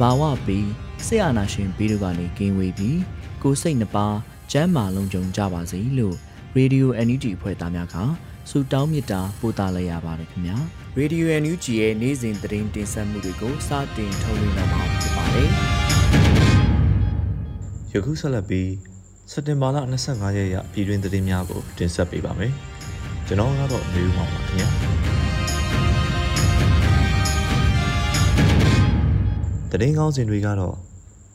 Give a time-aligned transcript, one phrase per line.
[0.00, 0.68] ဘာဝပြီး
[1.06, 2.98] ဆရာနာရှင်ပြီးတို့ကနေကင်းဝေးပြီး
[3.42, 4.06] ကိုယ်စိတ်နှပါ
[4.52, 6.16] ကျမ်းမာလုံးကြုံကြပါစေလို့
[6.56, 7.96] Radio NUG အဖွဲ့သားများက
[8.50, 10.56] ဆုတောင်းမေတ္တာပို့သလိုက်ရပါတယ်ခင်ဗျာ
[10.98, 15.50] Radio NUG ရဲ့နေ့စဉ်သတင်းတင်ဆက်မှုတွေကိုစတင်ထုတ်လွှင့်တော့မှာဖြစ်ပါတယ်
[17.92, 18.70] ယခုဆက်လက်ပြီး
[19.32, 19.76] စက်တင်ဘာလ
[20.08, 22.52] 25ရက်ရပြည်တွင်သတင်းများကိုတင်ဆက်ပေးပါမယ်။
[23.26, 24.68] ကျွန်တော်ကတော့နေဦးမှာပါခင်ဗျာ။
[29.72, 30.76] သတင်းကောင်းစင်တွေကတော့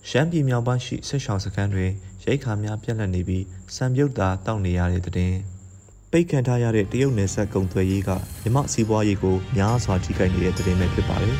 [0.09, 1.89] ရှမ်းပြည်မြောက်ပိုင်းရှိဆက်ဆောင်စခန်းတွင်
[2.23, 3.43] ရိတ်ခါများပြက်လက်နေပြီး
[3.75, 5.37] စံပြုတ်တာတောက်နေရတဲ့သတင်း
[6.11, 8.09] ပိတ်ခံထားရတဲ့တရုတ်နယ်စပ်ကုံသွယ်ရေးက
[8.43, 11.35] မြမစီးပွားရေးကိုများစွာထိခိုက်နေတဲ့သတင်းပဲဖြစ်ပါတယ်။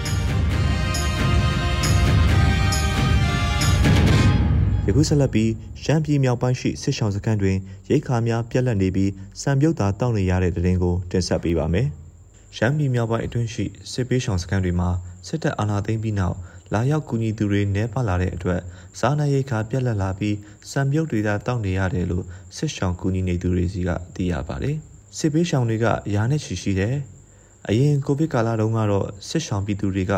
[4.88, 5.52] ယခုဆက်လက်ပြီး
[5.84, 7.58] ရှမ်းပြည်မြောက်ပိုင်းရှိစစ်ဆောင်စခန်းတွင်
[7.90, 11.88] ရိတ်ခါများပြက်လက်နေပြီးစံပြုတ်တာတောက်နေရတဲ့သတင်းကိုတင်ဆက်ပေးပါမယ်။
[12.58, 14.90] ရှမ်းပြည်မြောက်ပိုင်းအတွင်းရှိစစ်ပေးဆောင်စခန်းတွေမှာ
[15.28, 16.38] စစ်တပ်အာဏာသိမ်းပြီးနောက်
[16.74, 18.62] လာရောက်ကူညီသူတွေနှဲပါလာတဲ့အတွက်
[19.00, 20.38] စားနပ်ရိက္ခာပြက်လက်လာပြီး
[20.72, 22.25] စံပြုတ်တွေသာတောက်နေရတယ်လို့
[22.57, 24.75] စစ်ဆောင်ကူညီနေသူတွေစီကသိရပါတယ်။
[25.18, 25.85] စစ်ပေးဆောင်တွေက
[26.16, 26.96] ရာနဲ့ချီရှိတယ်။
[27.68, 30.13] အရင်ကိုဗစ်ကာလတုန်းကတော့စစ်ဆောင်ပြည်သူတွေက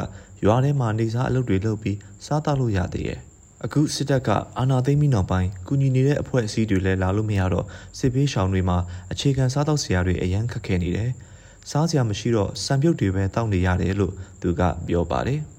[0.46, 3.20] ရွာထဲမှာနေစားအလုပ်တွေလုပ်ပြီးစားတောက်လို့ရသေးတယ်။
[3.66, 7.66] အခုစစ်တပ်ကအာဏာသိမ်းပြီးနောက်ပိုင်းကူညီနေတဲ့အဖွဲ့အစည်းတွေလည်းလာလို့မရတော့
[8.00, 8.78] စစ်ပေးဆောင်တွေမှာ
[9.12, 11.12] အခြေခံစားတောက်စရာတွေအရန်ခက်ခဲနေတယ်။
[11.72, 15.42] စားစရာမရှိတော့စံပြုတ်တွေပဲတောက်နေရတယ်လို့သူကပြောပါတယ်။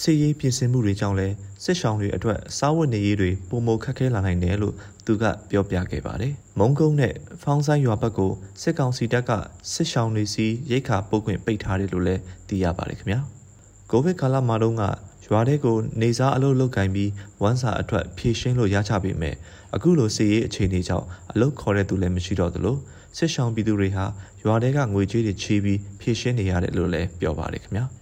[0.00, 1.34] စစ်ရေးပြင်ဆင်မှုတွေကြောင့်လည်း
[1.64, 4.74] စစ်ဆောင်တွေအတွက်စားဝတ်နေရေးတွေပုံမခက်ခဲလာနိုင်တယ်လို့
[5.06, 9.30] သူကပြောပြခဲ့ပါတယ်။မုံကုန်းနဲ့ဖောင်းဆိုင်ရွာဘက်ကိုစစ်ကောင်စီတပ်က
[9.72, 13.20] စစ်ဆောင်တွေစီရိတ်ခါပုတ်ခွင့်ပိတ်ထားတယ်လို့လည်းသိရပါတယ်ခင်ဗျာ။
[13.90, 14.84] ကိုဗစ်ကာလမှာတုန်းက
[15.26, 17.10] ရွာထဲကိုနေစားအလုပ်လုပ်ကင်ပြီး
[17.42, 19.34] ဝမ်းစာအထွက်ဖြည့်ရှင်းလို့ရချပေမဲ့
[19.74, 22.76] အခုလိုစစ်ရေးအခြေအနေကြောင့်အလုပ်ခေါ်တဲ့သူလည်းမရှိတော့သလို
[23.16, 24.04] စစ်ဆောင်ပြည်သူတွေဟာ
[24.44, 27.86] ရွာထဲကငွေကြေးတွေချေးပြီးဖြည့်ရှင်းနေရတယ်လို့လည်းပြောပါတယ်ခင်ဗျာ။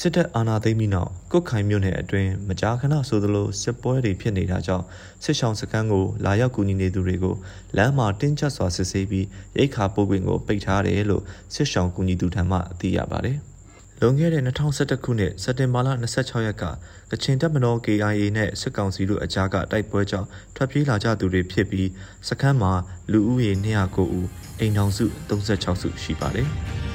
[0.00, 4.84] စစ်တပ်အာဏာသိမ်းပြီးနောက်ကုတ်ခိုင်မြို့နယ်အတွင်းမကြာခဏဆိုသလိုစစ်ပွဲတွေဖြစ်နေတာကြောင့်
[5.24, 7.34] စစ်ဆောင်စခန်းကိုလာရောက်ကူညီနေသူတွေကို
[7.76, 9.26] လမ်းမှာတင်းကျပ်စွာစစ်ဆေးပြီး
[9.56, 11.22] ရိတ်ခါပို့ခွင့်ကိုပိတ်ထားတယ်လို့
[11.54, 13.38] စစ်ဆောင်ကူညီသူထံမှသိရပါတယ်။
[14.00, 16.64] လွန်ခဲ့တဲ့2021ခုနှစ်စက်တင်ဘာလ26ရက်က
[17.10, 21.88] ကချင်တပ်မတော် KIA နဲ့စစ်ကောင်စီတို့အကြားကတိုက်ပွဲကြောင့်ထွက်ပြေးလာကြသူတွေဖြစ်ပြီး
[22.28, 22.72] စခန်းမှာ
[23.12, 24.28] လူဦးရေ209ဦး
[24.60, 26.50] အိမ်ထောင်စု36စုရှိပါတယ်။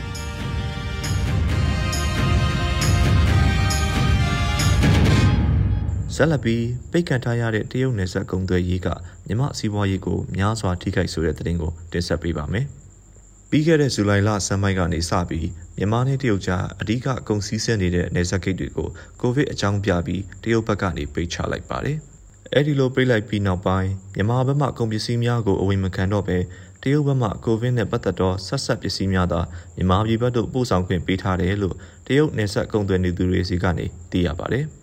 [6.24, 8.88] ဆက်လက်ပြီးပိတ်ကန်ထားရတဲ့တရုတ်နယ်စပ်ကုံသွယ်ရေးက
[9.28, 12.66] မြမစီးပွားရေးကိုများစွာထိခိုက်ဆိုတဲ့သတင်းကိုတင်ဆက်ပေးပါမယ်။
[13.50, 18.90] ပြီးခဲ့တဲ့ဇူလိုင်လဆန်းပိုင်းကနေစပြီးမြန်မာနဲ့တရုတ်ကြားအဓိကကုန်စည်ဆင်းနေတဲ့နယ်စပ်ဂိတ်တွေကို
[19.22, 21.98] ကိုဗစ်အကြောင်းပြပြီးတရုတ်ဘက်ကနေပိတ်ချလိုက်ပါတယ်။
[22.54, 26.38] အဲဒီလိုပိတ်လိုက်ပြီးနောက်ပိုင်းမြန်မာဘက်မှကုန်ပစ္စည်းများကိုအဝင်မခံတော့ဘဲ
[26.84, 29.42] တရုတ်ဘက်မှကိုဗစ်နဲ့ပတ်သက်သောဆက်ဆက်ပစ္စည်းများသာ
[29.76, 31.76] မြန်မာပြည်ဘက်သို့ပို့ဆောင်ခွင့်ပေးထားတယ်လို့
[32.08, 34.66] တရုတ်နယ်စပ်ကုန်သွယ်နေသူတွေစီကနေသိရပါတယ်။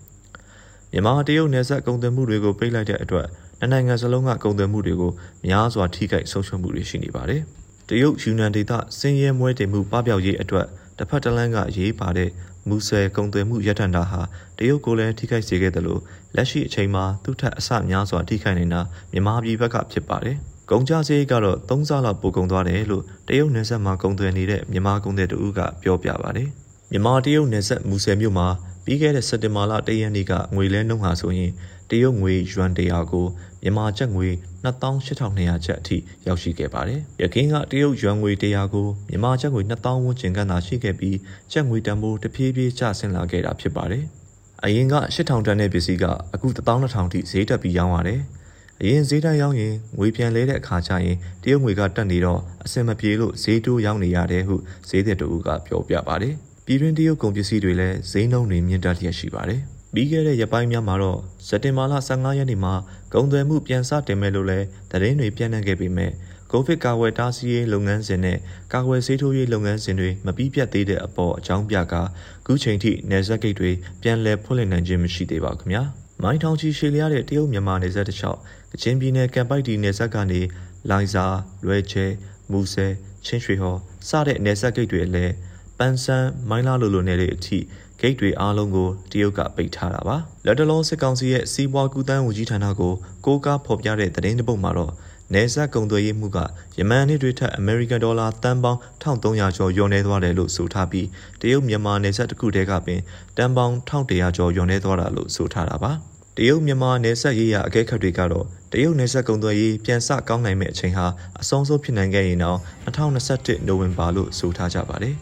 [0.91, 3.27] မြန်မာတရုတ်နယ်စပ်ကုန်သွယ်မှုတွေကိုပိတ်လိုက်တဲ့အတွက်
[3.59, 5.11] နှစ်နိုင်ငံစလုံးကကုန်သွယ်မှုတွေကို
[5.47, 7.41] များစွာထိခိုက်ဆုံးရှုံးမှုတွေရှိနေပါတယ်။
[7.89, 10.65] တရုတ်ယူနန်ဒေသစင်ရဲမွဲတင်မှုပပျောက်ရေးအတွက်
[10.97, 12.29] တစ်ဖက်တစ်လမ်းကရေးပါတဲ့
[12.67, 14.21] မူဆယ်ကုန်သွယ်မှုရပ်တန့်တာဟာ
[14.57, 16.01] တရုတ်ကိုလည်းထိခိုက်စေခဲ့တယ်လို့
[16.35, 18.81] လက်ရှိအချိန်မှာသူ့ထက်အဆများစွာထိခိုက်နေတာ
[19.11, 20.37] မြန်မာပြည်ဘက်ကဖြစ်ပါတယ်။
[20.71, 26.49] ကုန်ကြစရိတ်ကတော့3ဆလောက်ပိုကုန်သွားတယ်လို့တရုတ်နယ်စပ်မှာကုန်သွယ်နေတဲ့မြန်မာကုန်သည်တို့ကပြောပြပါတယ်။
[26.91, 28.47] မြန်မာတရုတ်နယ်စပ်မူဆယ်မြို့မှာ
[28.89, 31.51] ပြီးခဲ့တဲ့စက်တင်ဘာလ၁ရက်နေ့ကငွေလဲနှုန်းဟာဆိုရင်
[31.89, 33.25] တရုတ်ငွေယွမ်တရာကို
[33.61, 34.27] မြန်မာကျပ်ငွေ
[34.65, 35.97] 28,200ကျပ်အထိ
[36.27, 41.17] ရောက်ရှိခဲ့ပါတယ်။ယခင်ကတရုတ်ယွမ်ငွေတရာကိုမြန်မာကျပ်ငွေ2000ဝန်းကျင်ကသာရှိခဲ့ပြီး
[41.51, 44.03] ကျပ်ငွေတန်ဖိုးတဖြည်းဖြည်းကျဆင်းလာခဲ့တာဖြစ်ပါတယ်။
[44.63, 48.21] အရင်က8000တန်တဲ့ပစ္စည်းကအခု12000ထိဈေးတက်ပြီးရောင်းရတယ်။
[48.81, 54.55] အရင်ဈေးတက်ရောင်းရင်ငွေပြန်လဲတဲ့အခါကျရင်တရုတ်ငွေကတက်နေတော့အဆင်မပြေလို့ဈေးတိုးရောင်းနေရတယ်ဟု
[54.89, 56.35] ဈေးသည်တို့ကပြောပြပါတယ်။
[56.71, 59.61] ပြည်တွင်းတရုတ်ကုန်ပစ္စည်းတွေလည်းဈေးနှုန်းတွေမြင့်တက်လျက်ရှိပါတယ်။
[59.93, 62.73] ပြီးခဲ့တဲ့ရက်ပိုင်းများမှာတော့စက်တင်ဘာလ15ရက်နေ့မှာ
[63.13, 66.11] ကုန်သွယ်မှုပြန်စတင်မယ်လို့လည်းသတင်းတွေပြန့်နှံ့ခဲ့ပေမဲ့
[66.51, 68.37] ကိုဗစ်ကာဝယ်တားဆီးရေးလုပ်ငန်းစဉ်နဲ့
[68.73, 72.01] ကာကွယ်ဆေးထိုးရေးလုပ်ငန်းစဉ်တွေမပြီးပြတ်သေးတဲ့အပေါ်အကြောင်းပြကာ
[72.45, 75.83] ခုချိန်ထိနယ်စပ်ဂိတ်တွေပြန်လည်ဖွင့်လှစ်နိုင်ခြင်းမရှိသေးပါခင်ဗျာ
[76.23, 78.39] မိုင်းထောင်ချီရှည်လျားတဲ့တရုတ်မြန်မာနယ်စပ်တစ်လျှောက်
[78.71, 80.41] ကချင်ပြည်နယ်ကံပိုက်တီနယ်စပ်ကနေ
[80.89, 81.25] လိုင်ဇာ
[81.65, 82.05] လွယ်ချဲ
[82.51, 82.87] မူဆဲ
[83.25, 85.33] ချင်းရွှေဟော်စတဲ့နယ်စပ်ဂိတ်တွေလည်း
[85.79, 87.57] ပန်းစန်းမိုင်းလာလိုလိုနယ်တွေအထိ
[87.99, 90.15] ဂိတ်တွေအားလုံးကိုတရုတ်ကပိတ်ထားတာပါ
[90.45, 92.93] လက်တလုံးစစ်ကောင်စီရဲ့စီးပွားကူးတန်းဝန်ကြီးဌာနကို
[93.25, 94.93] ကိုးကားဖော်ပြတဲ့သတင်းတစ်ပုဒ်မှာတော့
[95.33, 96.37] နယ်စပ်ကုန်သွယ်ရေးမှုက
[96.79, 101.07] ယမန်နှစ်တွေထက်အမေရိကန်ဒေါ်လာတန်ပေါင်း1300ကျော်လျော့နေသွားတယ်လို့ဆိုထားပြီး
[101.41, 102.99] တရုတ်မြန်မာနယ်စပ်တစ်ခုတည်းကပင်
[103.37, 105.91] တန်ပေါင်း1100ကျော်လျော့နေသွားတာလို့ဆိုထားတာပါ
[106.37, 111.05] တရုတ်မြန်မာနယ်စပ်ရေးရာအကဲခတ်တွေကတော့တရုတ်နယ်စပ်ကုန်သွယ်ရေးပြန်ဆကောင်းနိုင်မယ့်အချိန်ဟာ
[111.41, 115.15] အဆုံးဆုံးဖြစ်နိုင်ခဲ့ရင်တော့2021နိုဝင်ဘာလို့ဆိုထားကြပါတယ်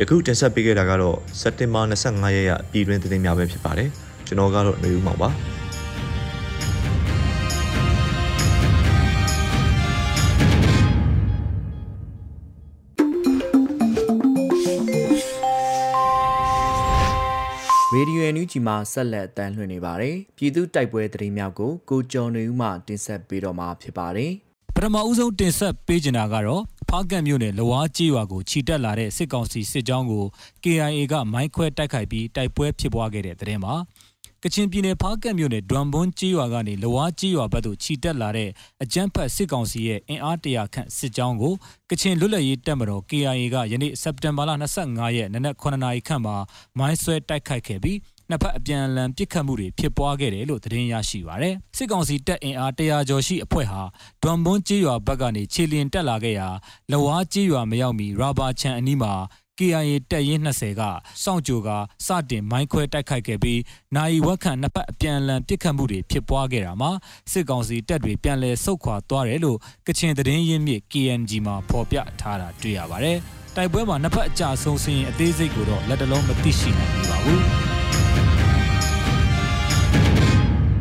[0.00, 3.88] ယခုတင်ဆက်ပေးခဲ့တာကတော့စက်တင်ဘာ25ရက်ရပြည်တွင်းသတင်းများပဲဖြစ်ပါတယ်
[4.26, 5.30] ကျွန်တော်ကတော့နေဦးမောင်ပါ
[17.98, 24.30] ရေဒီယိုအန်ယူဂျီမှာဆက်လက်အတန်းလွှင့်နေပါတယ်။ပြည်သူတိုက်ပွဲသတင်းများကိုကိုကျော်နေဦးမှတင်ဆက်ပေးတော့မှာဖြစ်ပါတယ်။
[24.76, 30.24] ပထမဦးဆုံးတင်ဆက်ပေးချင်တာကတော့ ဖားကန့်မြို့နယ်လဝါကြီးရွာကိုခြိတက်လာတဲ့စစ်ကောင်စီစစ်ကြောင်းကို
[30.64, 33.74] KIA ကမိုင်းခွဲတိုက်ခိုက်ပြီးတိုက်ပွဲဖြစ်ပွားခဲ့တဲ့သတင်းပါ။
[34.42, 38.50] ကချင်ပြည်နယ်ဖားကတ်မြို့နယ်ဒွမ်ဘွန်းကြီးရွာကနေလဝါကြီးရွာဘက်သို့ခြိတက်လာတဲ့
[38.82, 41.54] အကြမ်းဖက်စစ်ကောင်စီရဲ့အင်အားတရာခန့်စစ်ကြောင်းကို
[41.90, 44.50] ကချင်လွတ်လပ်ရေးတပ်မတော် KIA ကယနေ့စက်တင်ဘာလ
[44.82, 46.36] 25ရက်နနက်9နာရီခန့်မှာ
[46.78, 47.98] မိုင်းဆွဲတိုက်ခိုက်ခဲ့ပြီး
[48.30, 53.82] နှစ်ဖက်အပြန်အလှန်ပစ်ခတ်မှုတွေဖြစ်ပွားခဲ့တယ်လို့သတင်းရရှိပါရယ်စစ်ကောင်စီတပ်အင်အား100ကျော်ရှိအဖွဲ့ဟာ
[54.22, 56.48] ဒွမ်ဘွန်းကြီးရွာဘက်ကနေခြေလျင်တက်လာခဲ့ရာ
[56.92, 59.14] လဝါကြီးရွာမရောက်မီရာဘာချန်အနီးမှာ
[59.58, 60.82] KIA တပ်ရင်း20က
[61.22, 61.68] စောင့်ကြိုက
[62.06, 63.60] စတင်မိုင်းခွဲတိုက်ခိုက်ခဲ့ပြီး
[63.96, 66.90] နိုင်ဝက်ခန့်နှစ်ဖက်အပြန်အလှန်ပစ်ခတ်မှုတွေဖြစ်ပွားခဲ့တာမှာ
[67.32, 73.18] စစ်ကောင်စီတပ်တွေပြန်လည်ဆုတ်ခွာသွားတယ်လို့ကချင်သတင်းရင်းမြစ် KNG မှာဖော်ပြထားတာတွေ့ရပါတယ်။
[73.56, 77.42] တိုက်ပွဲမှာနှစ်ဖက်အကြဆုံးစင်းအသေးစိတ်ကိုတော့လက်တလုံးမသိရှိနိုင်ပါဘူး။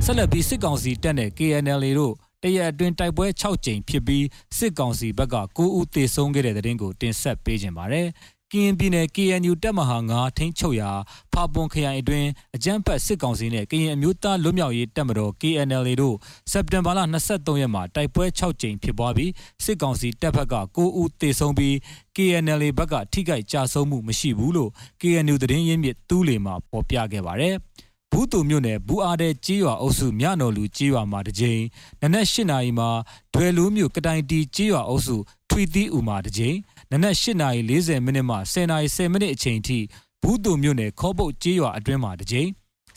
[0.06, 2.14] ဆက်လက်ပြီးစစ်ကောင်စီတပ်နဲ့ KNL တို့
[2.44, 4.26] တရက်အတွင်းတိုက်ပွဲ6ကြိမ်ဖြစ်ပြီး
[4.58, 8.08] စစ်ကောင်စီဘက်က9ဦးသေဆုံးခဲ့တဲ့တဲ့တင်ကိုတင်ဆက်ပေးခြင်းပါတယ်
[8.52, 10.92] ကရင်ပြည်နယ် KNU တပ်မဟာ9ထိန်းချုပ်ရာ
[11.34, 16.16] ဖာပွန်ခရိုင်အတွင်းအကြမ်းဖက်စစ်ကောင်စီနဲ့ကရင်အမျိုးသားလွတ်မြောက်ရေးတပ်မတော် KNLA တို့
[16.52, 17.00] စက်တင်ဘာလ
[17.30, 19.32] 23ရက်မှာတိုက်ပွဲ6ကြိမ်ဖြစ်ပွားပြီး
[19.66, 21.74] စစ်ကောင်စီတပ်ဘက်က9ဦးသေဆုံးပြီး
[22.16, 24.72] KNLA ဘက်ကထိခိုက်ကြဆုံးမှုမရှိဘူးလို့
[25.02, 27.56] KNU သတင်းရင်းမြစ်တူးလီမှာဖော်ပြခဲ့ပါတယ်။
[28.12, 31.62] ဘူးတူမြို့နယ်ဘူးအားတဲ့ကြေးရွာအုပ်စုမြနော်လူကြေးရွာမှာတစ်ကြိမ်
[32.02, 32.90] နနက်၈နာရီမှာ
[33.34, 35.16] ဒွယ်လိုးမြို့ကတိုင်တီကြေးရွာအုပ်စု
[35.50, 36.58] ထွီသီးဦးမှာတစ်ကြိမ်
[36.96, 39.78] နနက်8:40မိနစ်မှ10:10မိနစ်အချိန်ထိ
[40.22, 42.50] ဘူးတုံမြို့နယ်ခေါပုတ်ကြေးရွာအတွင်းမှာတစ်ကြိမ်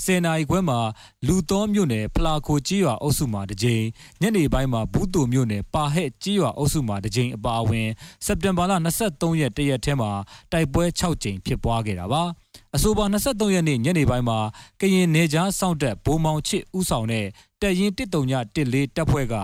[0.04, 0.78] 10နာရီခွဲမှာ
[1.26, 3.84] လူသောမြို့နယ်ဖလာခိုကြေးရွာအုပ်စုမှာတစ်ကြိမ်
[4.20, 7.88] ညနေပိုင်းမှာဘူးတုံမြို့နယ်ပါဟဲ့ကြေးရွာအုပ်စုမှာတစ်ကြိမ်အပါအဝင်
[8.24, 8.72] စက်တင်ဘာလ
[9.06, 10.10] 23ရက်တရက်ထဲမှာ
[10.52, 12.22] တိုက်ပွဲ6ကြိမ်ဖြစ်ပွားခဲ့တာပါ
[12.74, 14.38] အဆိုပါ23ရက်နေ့ညနေပိုင်းမှာ
[14.80, 17.26] ကရင်နေကြားစောင့်တက်ဘိုးမောင်ချစ်ဥဆောင်တဲ့
[17.60, 19.36] တပ်ရင်း139တပ်ဖွဲ့က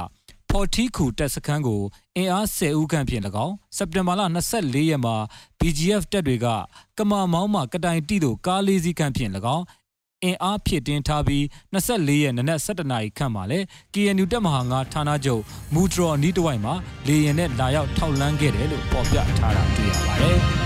[0.57, 1.83] ဖော်ထီခုတပ်စခန်းကို
[2.17, 4.21] အင်အား10ဦးခန့်ဖြင့်၎င်းစက်တင်ဘာလ
[4.55, 5.15] 24ရက်မှာ
[5.59, 6.47] BGF တပ်တွေက
[6.99, 9.65] ကမာမောင်းမှကတိုင်တီတို့ကားလေးစီးခန့်ဖြင့်၎င်း
[10.23, 11.43] အင်အားဖြစ်တင်ထားပြီး
[11.75, 13.59] 24ရက်နနက်7:00နာရီခန့်မှာလဲ
[13.95, 15.43] KNU တပ်မဟာ9ဌာနချုပ်
[15.75, 16.75] မူထရော်နီးတဝိုက်မှာ
[17.07, 20.39] လေရင်နဲ့လာရောက်ထောက်လန်းခဲ့တယ်လို့ပေါ်ပြထားတာတွေ့ရပါတယ်။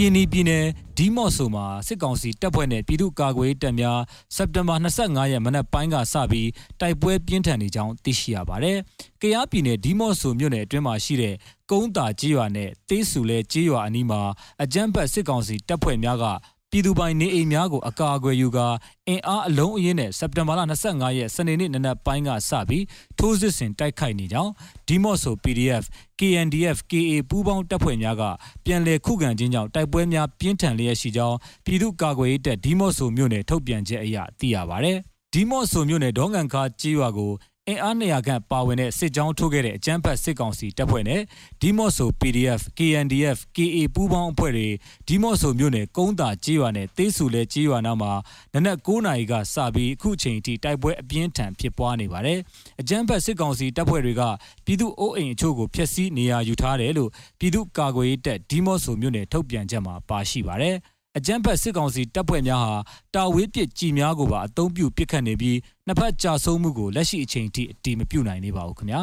[0.00, 0.64] ရင်ပြည်နယ်
[0.98, 4.00] ဒီမော့ဆိုမှာစစ်ကောင်စီတပ်ဖွဲ့နဲ့ပြည်သူ့ကာကွယ်ရေးတပ်များ
[4.36, 6.48] စက်တင်ဘာ25ရက်မနက်ပိုင်းကစပြီး
[6.80, 8.78] တိုက်ပွဲပြင်းထန်နေကြောင်းသိရှိရပါတယ်။
[9.22, 11.34] ကယားပြည်နယ်ဒီမော့ဆိုမြို့နယ်အတွင်းမှာရှိတဲ့
[11.70, 14.20] ကုန်းတာကြီးရွာနဲ့တေးဆူလဲကြီးရွာအနီးမှာ
[14.62, 16.24] အကြမ်းဖက်စစ်ကောင်စီတပ်ဖွဲ့များက
[16.74, 18.66] ပြည်သူပိုင်နေအိမ်များကိုအကာအကွယ်ယူကာ
[19.08, 20.60] အင်အားအလုံးအင်းနဲ့စက်တင်ဘာလ
[20.90, 22.84] 25ရက်စနေနေ့နနက်ပိုင်းကစပြီး
[23.18, 24.52] ထိုးစစ်ဆင်တိုက်ခိုက်နေကြောင်း
[24.88, 25.84] ဒီမော့ဆို PDF
[26.20, 28.22] KNDF KA ပူးပေါင်းတပ်ဖွဲ့များက
[28.64, 34.92] ပြန်လည်ခုခံခြင်းကြောင့်တိုက်ပွဲများပြင်းထန်လျက်ရှိကြောင်းပြည်သူ့ကာကွယ်ရေးတပ်ဒီမော့ဆိုမြို့နယ်ထုတ်ပြန်ချက်အရသိရပါဗျ။
[35.34, 37.32] ဒီမော့ဆိုမြို့နယ်ဒေါငန်ခါကြီးရွာကို
[37.68, 41.22] အင်အား200ခန့်ပါဝင်တဲ့စစ်ကြောင်းထိုးခဲ့တဲ့အကြမ်းဖက်စစ်ကောင်စီတပ်ဖွဲ့နဲ့
[41.60, 44.68] ဒီမော့ဆို PDF KNDF KA ပူးပေါင်းအဖွဲ့တွေ
[45.08, 48.12] ဒီမော့ဆိုမြို့နယ်ကုန်းတာကြေးရွာနဲ့တေးဆူလဲကြေးရွာနားမှာ
[48.54, 52.38] နနက်9နာရီကစပြီးအခုချိန်ထိတိုက်ပွဲအပြင်းထန်ဖြစ်ပွားနေပါတယ်။
[52.80, 54.22] အကြမ်းဖက်စစ်ကောင်စီတပ်ဖွဲ့တွေက
[54.64, 60.76] ပြည်သူအိုးအိမ်အချို့ကိုဖျက်ဆီးနေရာယူထားတယ်လို့ပြည်သူ့ကာကွယ်ရေးတပ်ဒီမော့ဆိုမြို့နယ်ထုတ်ပြန်ချက်မှာပါရှိပါတယ်။
[61.18, 62.74] အကြမ်းဖက်စစ်ကောင်စီတပ်ဖွဲ့များဟာ
[63.14, 69.02] တာဝေးပစ်ကြီးများကိုပါအုံပြုပစ်ခတ်နေပြီးနှစ်ဖက်ကြာဆုံးမှုကိုလက်ရှိအချိန်ထိအတိမပြုနိုင်နေပါဘူးခင်ဗျာ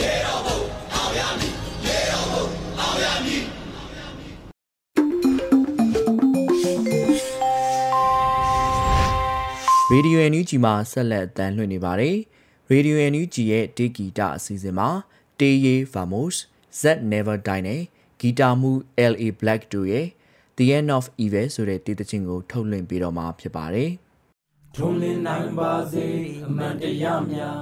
[0.00, 0.60] ရေတော်ဘုံ
[0.94, 1.54] အောင်ရမည်
[1.86, 2.44] ရေတော်ဘုံ
[2.80, 3.42] အောင်ရမည်
[9.90, 12.16] ရေဒီယို NUG မှာဆက်လက်အသံလွှင့်နေပါတယ်။
[12.72, 14.88] Radio NUG ရဲ့ဒေဂီတာအစီအစဉ်မှာ
[15.38, 16.36] တေးရေး Vamos
[16.80, 17.82] Z Never Die နဲ့
[18.20, 18.70] ဂီတာမှု
[19.12, 20.06] LA Black တို့ရဲ့
[20.58, 23.90] The End of Evil ဆိုတဲ့တေးသချင်းကိုထုတ်လွှင့်ပေးတော့မှာဖြစ်ပါတယ်။
[24.76, 26.06] ထုံးလင်းနိုင်ပါစေ
[26.46, 27.60] အမှန်တရားများ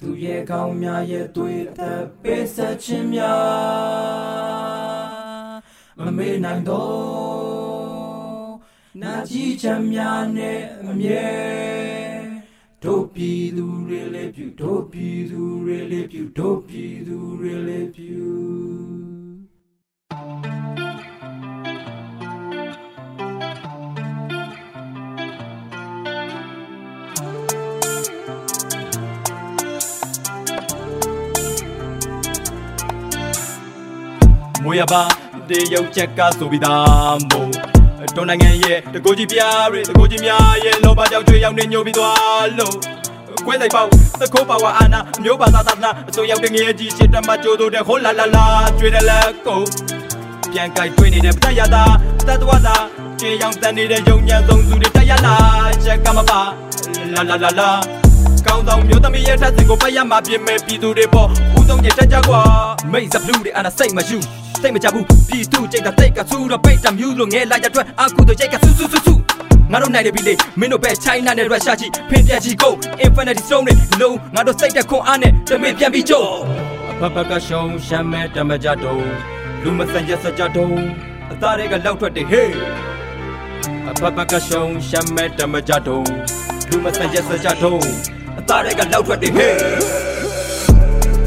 [0.00, 5.06] သူရဲ့ကောင်းများရဲ့တွေ့တဲ့ပေးဆက်ခြင်းများ
[5.98, 8.50] မမေ့နိုင်တော့
[9.02, 11.26] နာကြည့်ချမ်းများနဲ့အမြဲ
[12.82, 19.05] တို့ပြည်သူတွေလေးပြုတို့ပြည်သူတွေလေးပြုတို့ပြည်သူတွေလေးပြု
[34.66, 35.02] မွေရပါ
[35.48, 37.50] တရုတ်ချက်ကဆိုပြီးသားမို့
[38.16, 42.76] တွန်းနိုင်ငံရဲ့တကိုကြီးပြားတွေတကိုကြီးများရဲ့လောဘကြောင့်ကျွေးရောက်နေညိုပြီးသွားလို့
[43.44, 43.86] ခွဲလိုက်ပေါ့
[44.20, 48.46] သခိုးပါဝါအာနာမျိုးပါသာသာနာအစိုးရောက်တဲ့ငရေကြီးရှစ်တမကြိုးတို့တဲ့ဟိုလာလာလာ
[48.78, 49.60] ကျွေးတယ်လက်ကို
[50.52, 51.84] ပြန်ကြိုက်တွေ့နေတဲ့ပတရတာ
[52.26, 52.76] တတ်တော်သာ
[53.20, 55.34] ကျေရောင်တန်နေတဲ့ယုံညံဆုံးစုတွေတက်ရလာ
[55.84, 56.40] ချက်ကမပါ
[57.14, 57.70] လာလာလာလာ
[58.46, 62.40] ကောင်းဆောင်မျိုးသမီးရဲ့ထက်စင်ကိုပတ်ရမှာပြင်မဲ့ပြည်သူတွေပေါ့ဦးဆုံးကျတက်ကြကွာ
[62.92, 64.18] မိတ်စပလူတွေအာနာစိတ်မရှိ
[64.66, 69.14] စိတ်မကြဘူးပြည်သူကြိတ်တာတိတ်ကဆူတော့ပိတ်တမျိုးလို့ငဲလိုက်ရအတွက်အခုတို့ကြိတ်ကဆူဆူဆူဆူ
[69.72, 72.72] ငါတို့နိုင်တယ်ပြီလေမင်းတို့ပဲ China နဲ့ Russia ကြီးဖင်ပြက်ကြီးကို
[73.04, 76.28] Infinity Stone တွေလုံးငါတို့စိတ်တက်ခွန်အားနဲ့တမေပြန်ပြီးကြို့
[76.90, 79.02] အဖဖကရှုံးရှမ်းမဲ့တမကြတော့
[79.62, 80.76] လူမဆန်ရက်စကြတော့
[81.32, 82.52] အသားတွေကလောက်ထွက်တယ်ဟေး
[83.90, 86.06] အဖဖကရှုံးရှမ်းမဲ့တမကြတော့
[86.68, 87.82] လူမဆန်ရက်စကြတော့
[88.38, 89.95] အသားတွေကလောက်ထွက်တယ်ဟေး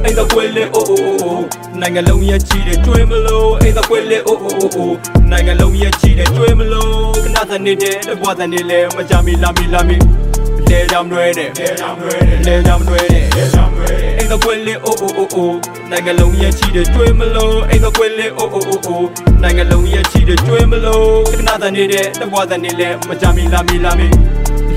[0.03, 1.45] အိမ်တော့ကွယ်လေအိုးအိုးအိုး
[1.81, 4.95] နိုင်ငံလုံးရဲ့ချီတဲ့ကျွေးမလို့အိမ်တော့ကွယ်လေအိုးအိုးအိုးအိုး
[5.31, 6.91] နိုင်ငံလုံးရဲ့ချီတဲ့ကျွေးမလို့
[7.23, 9.97] ခဏစနေတဲ့တဘွားစနေလဲမကြမီလာမီလာမီ
[10.69, 15.57] လဲကြောင်ရွဲတဲ့လဲကြောင်ရွဲတဲ့လဲကြောင်ရွဲတဲ့လဲကြောင်ရွဲတဲ့အိမ်တော့ကွယ်လေအိုးအိုးအိုးအိုး
[15.91, 19.07] နိုင်ငံလုံးရဲ့ချီတဲ့ကျွေးမလို့အိမ်တော့ကွယ်လေအိုးအိုးအိုးအိုး
[19.41, 24.07] နိုင်ငံလုံးရဲ့ချီတဲ့ကျွေးမလို့ခဏစနေတဲ့တဘွားစနေလဲမကြမီလာမီလာမီ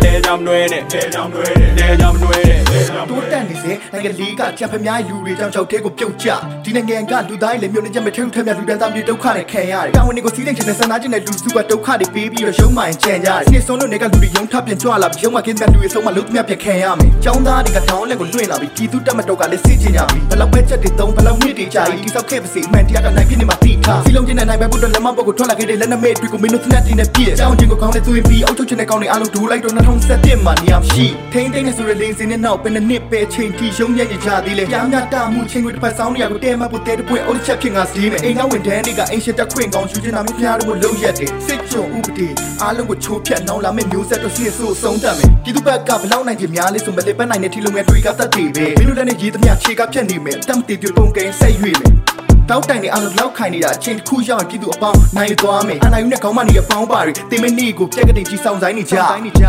[0.05, 6.29] လဲကြောင်ရွဲတဲ့လဲကြောင်ရွဲတဲ့လဲကြောင်ရွဲတဲ့လဲကြောင်တိုးတက်နေစေနိုင်ငံလေးကချန်ပီယံများလူတွေကြောင့်ချောက်သေးကိုပြုတ်ကျ
[6.65, 42.29] ဒီနိုင်ငံကလူသားတွေလည်းမျိုးနဲ့ချက်မထဲထက်မြလူတန်းသားမျိုးဒုက္ခနဲ့ခံရတယ်တာဝန်တွေကိုစီးတဲ့ချင်တဲ့ဆန္ဒကျင်တဲ့လူစုကဒုက္ခတွေပေးပြီးတော့ရုံးမှန်ကြံကြတယ်နေဆုံးလို့နေကလူတွေရုံးထပ်ပြန်ကြွလာပြီးရုံးမှကင်းတဲ့လူတွေဆုံးမလုံးသမျှပြန်ခံရမယ်ចောင်းသားတွေကတောင်းလက်ကိုလွှင့်လာပြီးပြည်သူတက်မတော်ကလည်းစစ်ချင်ကြပြီဘလောက်ပဲချက်တွေသုံးဘလောက်မြင့်တွေကြာကြီးတိဆောက်ခဲ့ပါစေအမှန်တရားကနိုင်ပြနေမှာတိထားစီလုံးချင်းနဲ့နိုင်ပဲဘုဒ္ဓလက်မပုတ်ကိုထွက်လာခဲ့တဲ့လက်နက်မဲ့တွေကိုမင်းတို့သနက်တင်နဲ့ပြည့်ចောင်းချင်းကိုကောင်းတဲ့သွေးပြီးအောက်ထုတ်ချင်တဲ့ကောင်းတွေအားလုံးဒူလိုက်တော့2017မှာနေရာရှိထိန်းသိမ်းနေဆိုတဲ့လင်းစင်းနဲ့နောက်ပဲနှစ်နှစ်ပဲချိန်တီရုံးရရကြသေးလေပြောင်းရတာမှုချင်းကိုတစ်ဖက်ဆောင်နေရကိုတဲမဖို့တဲတပွင့်အိုးချက်ဖြစ်ငါစီးမယ်အိမ်နောက်ဝင်တန်းတွေကအင်ရှက်တက်ခွင့်ကောင်းယူချင်တာမျိုးဖျားတို့ကိုလုံးရက်တယ်စစ်ကြုံဥပဒေ
[42.63, 52.12] အားလုံးကိုချိုးဖြတ်နှောင်းလာမယ့်မျိုးဆက်တို့စစ်ဆိုးဆုံးတတ်မယ်ပြည်သူဘက်ကဘလောက်နိုင်ချင်များလဲဆိုမလေးပတ်နိုင်တဲ့ထီလုံးငယ်တွေကသက်တည်ပဲမင်းတို့လည်းရေးသမျှခြေကဖြတ်နေမယ်တမ်းတည်ပြပုံကဲဆက်ရွေ့မယ်
[52.55, 59.45] တောက်တိုင်နေအားလုံးလောက်ခိုင်နေတာအချိန်တစ်ခုရောက်ရင်ပြည်သူအပေါင်းနိုင်သွားမယ်အနာယူနဲ့ခေါင်းမနေရပေါင်းပါတွေတင်မနေကိုပြက်ကတိကြီးဆောင်ဆိုင်နေကြဆိုင်နေကြ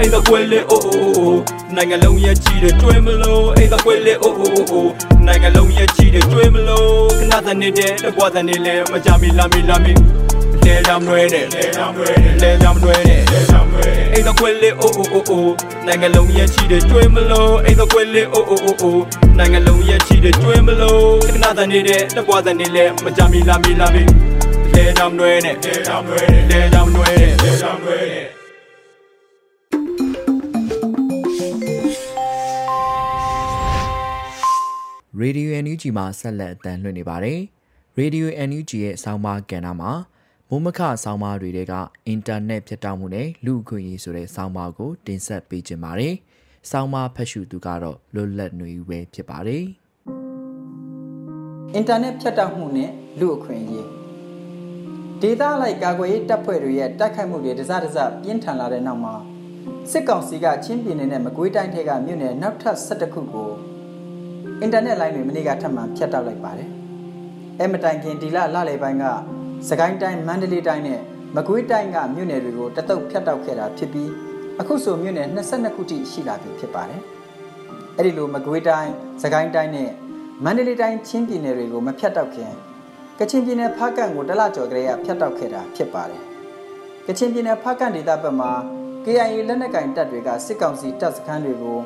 [0.00, 1.40] အိမ်တော့ကွယ်လေအိုးအိုးအိုး
[1.76, 4.90] နိုင်ငံလုံးရဲ့ချီတဲ့ကျွေးမလို့အိမ်တော့ကွယ်လေအိုးအိုးအိုး
[5.26, 9.92] နိုင်ငံလုံးရဲ့ချီတဲ့ကျွေးမလို့ခဏစနေတဲ့တပွားစနေလဲမကြမီလာမီလာမီ
[10.66, 15.52] လဲကြောင်ရွဲတဲ့လဲကြောင်ရွဲတဲ့လဲကြောင်ရွဲတဲ့လဲကြောင်ရွဲတဲ့အိမ်တော့ကွယ်လေအိုးအိုးအိုးအိုး
[15.86, 19.02] နိုင်ငံလုံးရဲ့ချီတဲ့ကျွေးမလို့အိမ်တော့ကွယ်လေအိုးအိုးအိုးအိုး
[19.38, 20.63] နိုင်ငံလုံးရဲ့ချီတဲ့ကျွေးမလို့ခဏ
[21.58, 24.02] စနေတဲ့တပွားစနေလဲမကြမီလာမီလာမီ
[24.74, 28.26] လဲကြောင်ရွဲတဲ့လဲကြောင်ရွဲတဲ့လဲကြောင်ရွဲတဲ့လဲကြောင်ရွဲတဲ့
[35.20, 37.38] Radio NUG မှာဆက်လက်အသံလွှင့်နေပါတယ်။
[37.98, 39.92] Radio NUG ရဲ့ဆောင်းပါးကဏ္ဍမှာ
[40.48, 41.74] မိုးမခဆောင်းပါးတွေက
[42.06, 46.14] အင်တာနက်ဖြတ်တောက်မှုနဲ့လူအခွင့်အရေးဆိုတဲ့ဆောင်းပါးကိုတင်ဆက်ပေးခြင်းပါတယ်။
[46.70, 49.64] ဆောင်းပါးဖတ်ရှုသူကတော့လွတ်လပ်နေပဲဖြစ်ပါတယ်။
[51.74, 52.90] အင်တာနက်ဖြတ်တောက်မှုနဲ့
[53.20, 53.88] လူအခွင့်အရေး
[55.20, 59.14] ဒေတာလိုက်ကာကွယ်ရေးတပ်ဖွဲ့တွေရဲ့တိုက်ခိုက်မှုတွေတစတစပြင်းထန်လာတဲ့နောက်မှာ
[59.90, 63.50] စစ်ကောင်စီကချင်းပြည်နယ်နဲ့မကွေးတိုင်းထဲကမြို့နယ်နောက်ထပ်12ခုကို
[64.60, 66.70] အင်တာနက်လိုင်းတွေမနေ့ကထပ်မံဖြတ်တောက်လိုက်ပါတယ်။
[67.60, 69.04] အဲမတိုင်ခင်ဒီလလလယ်ပိုင်းက
[69.68, 71.00] စကိုင်းတိုင်းမန္တလေးတိုင်းနဲ့
[71.36, 74.10] မကွေးတိုင်းကမြို့နယ်တွေကိုတတုပ်ဖြတ်တောက်ခဲ့တာဖြစ်ပြီး
[74.60, 77.02] အခုဆိုမြို့နယ်22ခုထိရှိလာပြီဖြစ်ပါတယ်။
[77.98, 79.90] အဲဒီလိုမကွေးတိုင်းစကိုင်းတိုင်းနဲ့
[80.42, 82.52] မန္တလေးတိုင်းချင်းပြည်နယ်တွေကိုမဖြတ်တောက်ခင်
[83.18, 86.22] ကချင်ပြည်နယ်ဖားကန့်ကိုတလကျော်ကလေးကဖြတ်တောက်ခဲ့တာဖြစ်ပါတယ်
[87.06, 88.52] ကချင်ပြည်နယ်ဖားကန်ဒေသဘက်မှာ
[89.04, 91.78] KIA လက်နက်ကင်တပ်တွေကစစ်ကောင်စီတပ်စခန်းတွေကို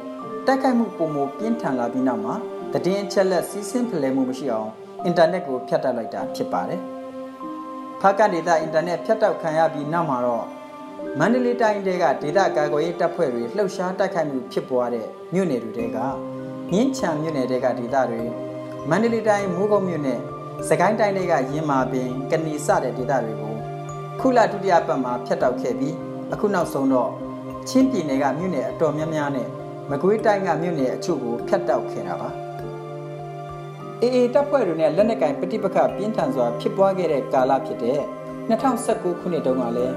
[0.47, 2.35] တိုက်ခိုက်မှုပုံမပြင်းထန်လာပြီးနောက်မှာ
[2.73, 4.71] တည်င်းချက်လက်စီးဆင်းဖလှယ်မှုမရှိအောင်
[5.05, 6.81] အင်တာနက်ကိုဖျက်တောက်လိုက်တာဖြစ်ပါတယ်။
[8.01, 10.47] ဖားကန်ဒေသအင်တာနက်ဖျက်တောက်ခံရပြီးနောက်မှာတော့
[11.19, 15.99] မန္တလေးတိုင်းတဲကဒေသကာကွယ်ရေးတပ်ဖွဲ့တွေလှုပ်ရှားတိုက်ခိုက်မှုဖြစ်ပွားတဲ့မြို့နယ်တွေက
[16.73, 18.23] မြင်းချံမြို့နယ်တွေကဒေသတွေ
[18.89, 20.21] မန္တလေးတိုင်းမိုးကုတ်မြို့နယ်
[20.69, 23.55] စကိုင်းတိုင်းတွေကရင်းမာပင်ကဏီစတဲ့ဒေသတွေကို
[24.21, 25.95] ခုလဒုတိယပတ်မှာဖျက်တောက်ခဲ့ပြီး
[26.33, 27.11] အခုနောက်ဆုံးတော့
[27.69, 29.49] ချင်းပြည်နယ်ကမြို့နယ်အတော်များများနဲ့
[29.91, 32.31] မကွေးတိုင်းကမြို့နယ်အချို့ကိုဖျက်တောက်ခဲ့တာပါ
[34.01, 38.01] အေအေတပ်ဖွဲ့တွေနဲ့လက်နက်ကင်ပဋိပက္ခပြင်းထန်စွာဖြစ်ပွားခဲ့တဲ့ကာလဖြစ်တဲ့
[38.49, 39.95] 2019ခုနှစ်တုန်းကလည်း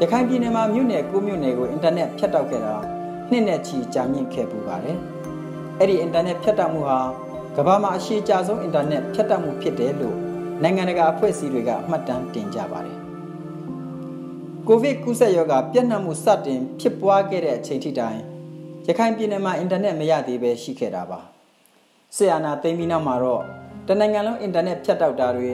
[0.00, 2.74] ရခိုင်ပြည်နယ်မှာမြို့နယ်၉မြို့နယ်ကိုအင်တာနက်ဖြတ်တောက်ခဲ့တာ
[3.30, 4.98] နှစ်နဲ့ချီကြာမြင့်ခဲ့ပူပါတယ်။
[5.82, 7.00] အဲ့ဒီအင်တာနက်ဖြတ်တောက်မှုဟာ
[7.56, 10.16] ကမ္ဘာမှာအရှိအကြဆုံးအင်တာနက်ဖြတ်တောက်မှုဖြစ်တယ်လို့
[10.62, 12.98] နိုင်ငံတကာအဖွဲ့အစည်းတွေကမှတ်တမ်းတင်ကြပါတယ်။
[14.68, 18.18] ကိုဗစ်ကူးစက်ရောဂါပြန့်နှံ့မှုစတင်ဖြစ်ပွားခဲ့တဲ့အချိန်ထိတိုင်
[18.86, 21.20] ရခိုင်ပြည်နယ်မှာအင်တာနက်မရသေးပဲရှိခဲ့တာပါ။
[22.16, 23.42] ဆီယနာသိမ်းပြီးနောက်မှာတော့
[23.88, 25.52] တနိုင်ငံလုံးအင်တာနက်ဖြတ်တောက်တာတွေ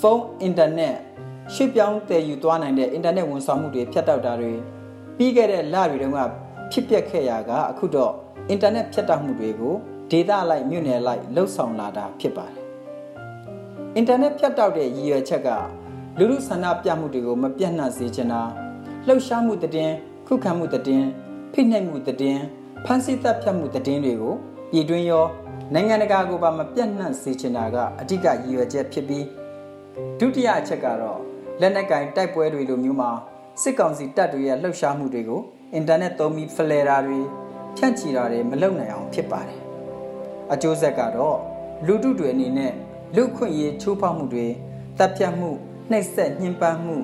[0.00, 0.96] ဖုန်းအင်တာနက်
[1.54, 4.52] ရွှေ့ပြောင်းတည်ယူသွားနိုင်တဲ့အင်တာနက်ဝန်ဆောင်မှုတွေဖြတ်တောက်တာတွေ
[5.16, 6.20] ပြီးခဲ့တဲ့လတွေတုန်းက
[6.72, 8.12] ဖြစ်ပျက်ခဲ့ရာကအခုတော့
[8.50, 9.74] အင်တာနက်ဖြတ်တောက်မှုတွေကို
[10.10, 12.66] ဒေတာလိုက်မြို့နယ်လိုက်လှုပ်ဆောင်လာတာဖြစ်ပါတယ်။
[13.96, 15.48] အင်တာနက်ဖြတ်တောက်တဲ့ရည်ရွယ်ချက်က
[16.18, 18.42] လူလူဆန္ဒပြမှုတွေကိုမပြတ်နှံ့စေချင်တာ
[19.06, 21.08] လှုပ်ရှားမှုတည်င်းခုခံမှုတည်င်း
[21.52, 22.44] ဖိနှိပ်မှုတည်င်း
[22.84, 24.34] ဖန်ဆီးတပ်ဖြတ်မှုတည်င်းတွေကို
[24.70, 25.26] ပြည်တွင်းရော
[25.74, 29.24] နိုင်ငံတကာကိုပါမပြတ်နှံ့စေချင်တာကအဓိကရည်ရွယ်ချက်ဖြစ်ပြီး
[30.18, 31.20] ဒုတိယအချက်ကတော့
[31.60, 33.10] လက်နက်ကင်တိုက်ပွဲတွေလိုမျိုးမှာ
[33.62, 35.40] စစ်ကောင်စီတပ်တွေရဲ့လှုပ်ရှားမှုတွေကို
[35.74, 37.20] အင်တာနက်သုံးပြီးဖလှယ်တာတွေ
[37.77, 39.59] ဖြန့်ချီတာတွေမလုပ်နိုင်အောင်ဖြစ်ပါတယ်။
[40.53, 41.37] အကျိုးဆက်ကတော့
[41.85, 42.73] လူထုတွေအနေနဲ့
[43.15, 44.47] လူခွင့်ရေးချိုးဖောက်မှုတွေ
[44.97, 45.49] တပ်ဖြတ်မှု
[45.91, 46.95] နှိပ်စက်ညှဉ်းပန်းမှု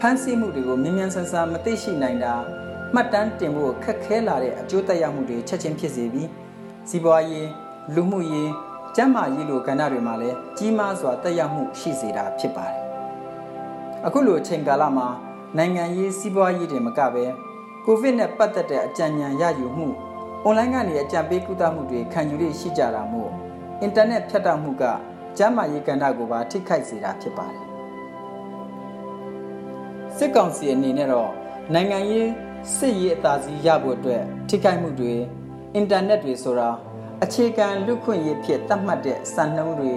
[0.00, 2.34] ဖမ်းဆီးမှုတွေကိုမြ мян ဆန်းဆန်းမသိရှိနိုင်တာ
[2.94, 6.28] မှတ်တမ်းတင်ဖို့ခက်ခဲလာတဲ့အကျိုးသက်ရောက်မှုတွေချက်ချင်းဖြစ်စေပြီး
[6.88, 7.48] စီးပွားရေး
[7.94, 8.50] လူမှုရေး
[8.96, 12.80] ကျန်းမာရေးလိုကဏ္ဍတွေမှာလည်းကြီးမားစွာသက်ရောက်မှုရှိစေတာဖြစ်ပါတယ်
[14.06, 15.06] အခုလိုအချိန်ကာလမှာ
[15.56, 17.24] နိုင်ငံရေးစီးပွားရေးတွေမကပဲ
[17.84, 19.88] ကိုဗစ်နဲ့ပတ်သက်တဲ့အကြံဉာဏ်ရယူမှု
[20.43, 23.31] အွန်လိုင်းကနေအကြံပေးကုသမှုတွေခံယူလို့ရှိကြတာမို့
[23.81, 24.83] အင်တာနက်ဖြတ်တောက်မှုက
[25.37, 27.65] ကျန်းမာရေးကဏ္ဍကိုပါထိခိုက်စေတာဖြစ်ပါတယ်
[30.17, 31.31] စစ်ကောင်စီအနေနဲ့တော့
[31.73, 32.29] နိုင်ငံရေး
[32.77, 35.13] စစ်ရေးအသာစီးရဖို့အတွက်ထိခိုက်မှုတွေ
[35.75, 36.69] အင်တာနက်တွေဆိုတာ
[37.23, 39.93] အခြေခံလူခွင့်ရေးဖြစ်သတ်မှတ်တဲ့စံနှုန်းတွေ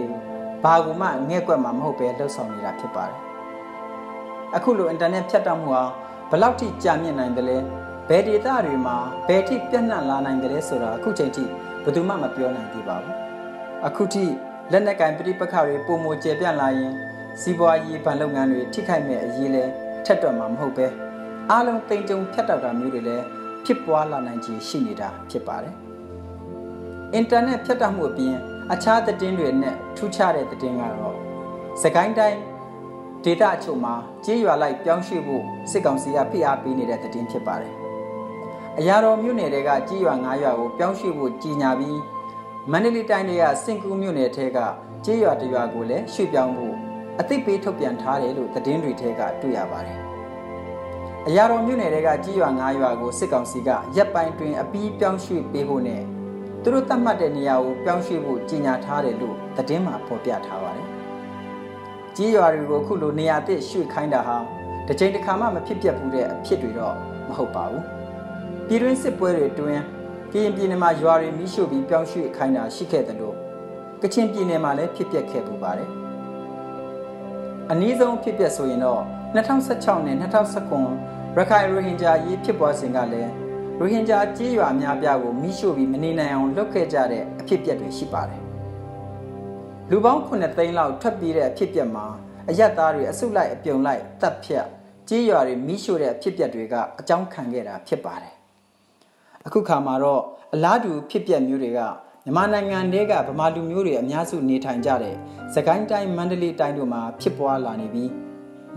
[0.63, 3.19] ဘာကူမှငဲ့ကွက်မှာမဟုတ်ပဲလှုပ်ဆောင်နေတာဖြစ်ပါတယ်
[4.57, 5.85] အခုလိုအင်တာနက်ဖြတ်တောက်မှုဟာ
[6.31, 7.59] ဘယ်လောက်ထိကြာမြင့်နိုင်တယ်လဲ
[8.09, 8.97] ဘယ်ဒေတာတွေမှာ
[9.29, 11.45] ဘယ်ထိပြန့်နှံ့လာနိုင်တယ်လဲဆိုတာအခုချိန်ထိ
[11.85, 13.17] ဘယ်သူမှမပြောနိုင်သေးပါဘူး
[13.87, 14.25] အခုထိ
[14.73, 16.93] လက်နက်ကင်ပြိပခါတွေပုံမကျေပြန့်လာရင်
[17.41, 19.65] စီးပွားရေးဗန်လုပ်ငန်းတွေထိခိုက်မဲ့အရေးလဲ
[20.05, 20.87] ထက်တော့မှာမဟုတ်ပဲ
[21.51, 23.25] အားလုံးတိမ်ကြုံဖြတ်တောက်တာမျိုးတွေလည်း
[23.65, 25.75] ဖြစ်ပွားလာနိုင်ခြေရှိနေတာဖြစ်ပါတယ်
[27.15, 28.35] အင်တာနက်ဖြတ်တောက်မှုအပြင်
[28.73, 31.17] အခြားသတင်းတွေနဲ့ထူးခြားတဲ့သတင်းကတော့
[31.83, 32.39] စကိုင်းတိုင်း
[33.25, 37.75] ဒေသအချို့မှာကြေးရွာလိုက်ပြောင်းရွှေ့ဖို့စစ်ကောင်စီကဖိအားပေးနေတဲ့သတင်းဖြစ်ပါတယ်။
[38.81, 42.01] အရာတော်မြို့နယ်တွေကကြေးရွာ9ရွာကိုပြောင်းရွှေ့ဖို့ကြီးညာပြီး
[42.71, 44.59] မန္တလေးတိုင်းတွေကစင်ကူးမြို့နယ်ထဲက
[45.05, 46.75] ကြေးရွာတရွာကိုလည်းရွှေ့ပြောင်းဖို့
[47.21, 49.99] အသိပေးထုတ်ပြန်ထားတယ်လို့သတင်းတွေထဲကတွေ့ရပါတယ်။
[51.27, 56.03] အရာတော်မြို့နယ်တွေကကြေးရွာ9ရွာကိုစစ်ကောင်စီကရက်ပိုင်းတွင်အပီးပြောင်းရွှေ့ပေးဖို့နဲ့
[56.63, 60.89] သူတို့သတ်မှတ်တဲ့နေရာကိုပြောင်းရွှေ့ဖို့ကြီးညာထားတယ်လို့သတင်းမှာဖော်ပြထားပါတယ်။
[62.17, 64.37] ကြေးရွာတွေကိုခုလိုနေရာသစ်ရွှေ့ခိုင်းတာဟာ
[64.87, 66.95] တစ်ချိန်တစ်ခါမှမဖြစ်ပျက်ဘူးတဲ့အဖြစ်တွေတော့
[67.29, 67.85] မဟုတ်ပါဘူး။
[68.69, 69.81] ပြည်တွင်းစစ်ပွဲတွေတွင်
[70.33, 73.37] ကရင်ပြည်နယ်မှာရွာတွေမိရှို့ပြီးပြောင်းရွှေ့ခိုင်းတာရှိခဲ့တယ်လို့
[74.03, 75.91] ကချင်ပြည်နယ်မှာလည်းဖြစ်ပျက်ခဲ့ပူပါတယ်။
[77.71, 79.03] အနည်းဆုံးဖြစ်ပျက်ဆိုရင်တော့
[79.35, 83.31] 2016နဲ့2019ရခိုင်ရိုဟင်ဂျာရေးဖြစ်ပွားစဉ်ကလည်း
[83.79, 88.43] ရိုဟင်ဂျာကြေးရွာများပြားကိုမိရှို့ပြီးမနေနိုင်အောင်လုပ်ခဲ့ကြတဲ့အဖြစ်အပျက်တွေရှိပါတယ်။
[89.91, 92.07] လူပေါင်း9သိန်းလောက်ထွက်ပြေးတဲ့အဖြစ်အပျက်မှာ
[92.49, 94.67] အယက်သားတွေအစုလိုက်အပြုံလိုက်တပ်ဖြတ်
[95.09, 98.34] ကြေးရွာတွေမိရှို့တဲ့အဖြစ်အပျက်တွေကအကြောင်းခံခဲ့တာဖြစ်ပါတယ်။
[99.47, 100.23] အခုခါမှာတော့
[100.55, 101.81] အလားတူဖြစ်ပျက်မျိုးတွေက
[102.25, 105.15] မြန်မာနိုင်ငံတဲကဗမာလူမျိုးတွေအများစုနေထိုင်ကြတဲ့
[105.55, 108.11] စကိုင်းတိုင်းမန္တလေးတိုင်းတို့မှာဖြစ်ပွားလာနေပြီး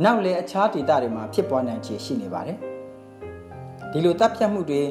[0.03, 2.58] နောက်လည်းအခြားဒေသတွေမှာဖြစ်ပွားနိုင်ခြေရှိနေပါတယ်။
[3.91, 4.82] ဒီလိုတပ်ဖြတ်မှုတွေ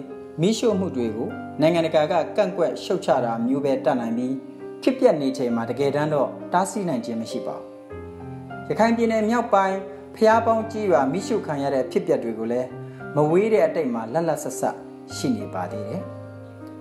[0.41, 1.29] မိရှို့မှုတွေကို
[1.61, 4.35] နိုင်ငံတကာကကန့်ကွက်ရှုတ်ချတာမျိုးပဲတတ်နိုင်ပြီး
[4.83, 7.67] ဖြစ်ပျက်နေချိန်မှာတကယ်တမ်းတော့တားဆီးနိုင်ခြင်းမရှိပါဘူး။
[8.69, 9.79] ရခိုင်ပြည်နယ်မြောက်ပိုင်း
[10.17, 12.69] ဖျားပေါင်းကြီးရွာမိရှုခံရတဲ့ဖြစ်ပျက်တွေကိုလည်း
[13.17, 14.77] မဝေးတဲ့အတိတ်မှာလက်လက်ဆက်ဆက်
[15.14, 16.03] ရှိနေပါသေးတယ်။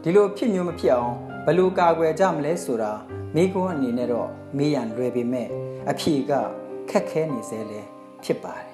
[0.08, 2.92] ဒီလိုဖြစ်မျိုးမဖြစ်အောင်ဘယ်လိုကာကွယ်ကြမလဲဆိုတာ
[3.36, 5.48] မိကွန်းအနေနဲ့တော့မေးရန်လွယ်ပေမဲ့
[5.90, 6.32] အဖြေက
[6.90, 7.82] ခက်ခဲနေစေလဲ
[8.24, 8.72] ဖြစ်ပါတယ်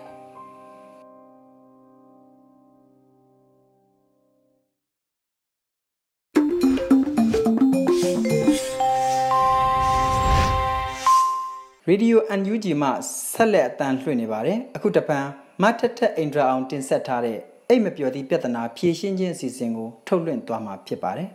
[11.87, 12.89] ရေဒီယို UNG မှ
[13.33, 15.19] ဆက်လက်အတန်လွှင့်နေပါတယ်အခုတပံ
[15.61, 17.39] မတ်ထက်ထက်အင်ဒရာအောင်တင်ဆက်ထားတဲ့
[17.71, 21.29] အိတ်မပြောသည့်ပြဿနာဖြေရှင်းခြင်းအစီအစဉ်ကိုထုတ်လွှင့်သွားမှာဖြစ်ပါတယ်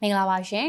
[0.00, 0.68] မင်္ဂလာပါရှင်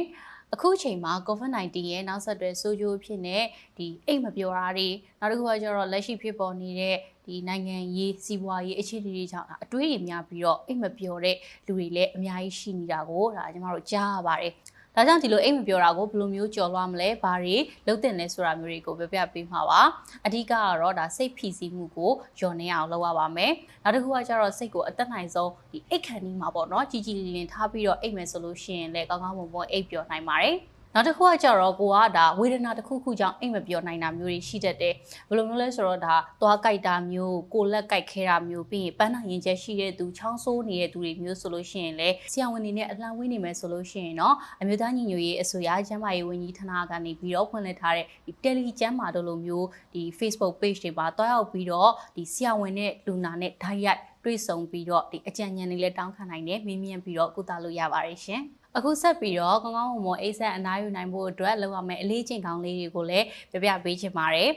[0.53, 3.37] အခုချိန်မှာ COVID-19 ရဲ့နောက်ဆက်တွဲဆိုးကျိုးဖြစ်နေ
[3.77, 14.53] ဒီအိတ်မပြောတာတွေနောက်တစ်ခုကကျတော့လက်ရှိဖြစ်ပေါ်နေတဲ့ဒီနိုင်ငံရေးစီးပွားရေးအခြေအနေတွေကြောင့်အတွေးတွေများပြီးတော့အိတ်မပြောတဲ့လူတွေလည်းအများကြီးရှိနေတာကိုဒါကျမတို့ကြားရပါတယ်
[14.99, 17.57] ဒါကြောင့်ဒီလိုအိမ်မပြောတာကိုဘယ်လိုမျိုးကြော်လွှားမလဲဘာတွေ
[17.87, 19.81] လုပ်တင်လဲဆိုတာမျိုးတွေကိုပြောပြပေးမှာပါ
[20.25, 23.51] အဓိကကတော့ဒါစိတ်ဖိစီးမှုကိုညှော်နေအောင်လုပ်ရပါမယ်
[23.83, 30.55] နောက်တစ်ခုကကျတော့စိတ်ကိုအသက်နိုင်ဆုံးဒီအိတ်ခန့်နီးမှာပေါ့နော်ကြီးကြီးလင်းလင်းထားပြီးတော့အိတ်မယ်ဆိုလို့ရှိရင်လည်းကောင်းကောင်းမွန်မွန်အိတ်ပြောနိုင်ပါတယ်
[30.97, 34.93] နောက်တစ်ခုကကြတော့ကိုကဒါဝေဒနာတစ်ခုခုကြောင့်အိမ်မပြောနိုင်တာမျိုးတွေရှိတတ်တယ်
[35.29, 58.43] ဘယ်လိုမျိုးလဲဆိုတော့ဒါသွားကြိုက်တာမျိုးကိုလက်ကြိုက်ခဲတာမျိုးပြီးရင်ပန်းနိုင်ရင်ချက်ရှိတဲ့သူချောင်းဆိုးနေတဲ့သူတွေမျိုးဆိုလို့ရှိရင်လည်းဆရာဝန်တွေနဲ့အလှမ်းဝင်းနေမယ်ဆိုလို့ရှိရင်တော့အမျိုးသားညီညွတ်ရေးအစိုးရကျန်းမာရေးဝန်ကြီးဌာနကနေပြီးတော့ဖွင့်လှစ်ထားတဲ့ဒီ Telegram မှာတို့လိုမျိုးဒီ Facebook page တွေမှာတွားရောက်ပြီးတော့ဒီဆရာဝန်နဲ့လူနာနဲ့ဓာတ်ရိုက်တွေ့ဆုံပြီးတော့ဒီအကြံဉာဏ်တွေလည်းတောင်းခံနိုင်တယ်မြင်မြင်ပြီးတော့ကုသလို့ရပါတယ်ရှင်။
[58.75, 64.49] အခုဆက်ပြီးတော့ကောင်းကောင်းမွန်မွန်အိတ်ဆက်အနားယူနိုင်ဖို့အတွက်လုပ်ရမယ့်အလေးချိန်ကောင်းလေးတွေကိုလည်းပြပြပေးချင်ပါတယ်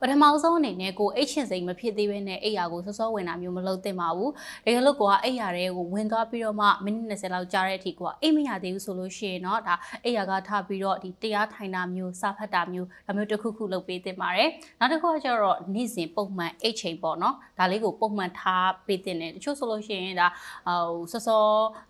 [0.00, 4.30] ပထမဆုံးအနေနဲ့ကိုအိတ်ချင်စိမ်မဖြစ်သေးဘဲနဲ့အိယာကိုစောစောဝင်တာမျိုးမလုပ်သင့်ပါဘူး။
[4.64, 20.28] တကယ်လို့ကိုကအိယာတွေကိုဝင်သွားပြီးတော့မှမိနစ်20လောက်ကြာတဲ့အထိကိုကအိတ်မရသေးဘူးဆိုလို့ရှိရင်တော့ဒါအိယာကထားပြီးတော့ဒီတရားထိုင်တာမျိုးစာဖတ်တာမျိုးဒါမျိုးတစ်ခုခုလုပ်ပေးသင့်ပါတယ်။နောက်တစ်ခုကကျတော့နေ့စဉ်ပုံမှန်အိတ်ချိန်ပေါ့နော်။ဒါလေးကိုပုံမှန်ထားပေးသင့်တယ်။တချို့ဆိုလို့ရှိရင်ဒါ
[20.66, 21.44] ဟိုစောစော